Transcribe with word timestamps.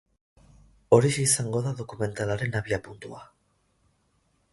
Horixe 0.95 1.25
izango 1.25 1.61
da 1.67 1.73
dokumentalaren 1.81 2.57
abiapuntua. 2.61 3.21